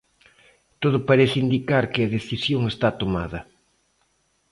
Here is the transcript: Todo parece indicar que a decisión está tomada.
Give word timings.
Todo 0.81 0.97
parece 1.09 1.35
indicar 1.45 1.83
que 1.93 2.01
a 2.03 2.13
decisión 2.17 2.61
está 2.73 2.89
tomada. 3.01 3.39